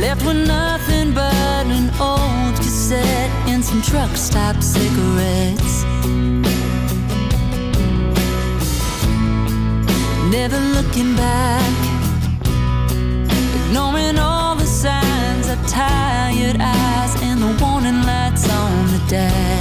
left 0.00 0.24
with 0.24 0.46
nothing 0.46 0.73
from 3.74 3.82
truck 3.82 4.16
stop 4.16 4.62
cigarettes. 4.62 5.84
Never 10.30 10.58
looking 10.76 11.16
back, 11.16 11.72
ignoring 13.66 14.18
all 14.18 14.54
the 14.54 14.66
signs 14.66 15.48
of 15.48 15.58
tired 15.66 16.56
eyes 16.60 17.22
and 17.22 17.40
the 17.42 17.64
warning 17.64 18.02
lights 18.02 18.48
on 18.48 18.86
the 18.92 19.02
dash. 19.08 19.53